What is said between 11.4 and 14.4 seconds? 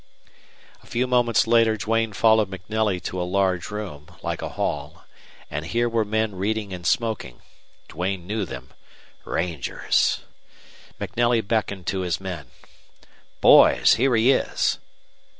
beckoned to his men. "Boys, here he